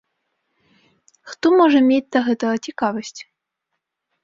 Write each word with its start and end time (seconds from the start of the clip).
Хто 1.33 1.47
можа 1.59 1.79
мець 1.91 2.09
да 2.17 2.25
гэтага 2.31 2.55
цікавасць? 2.71 3.21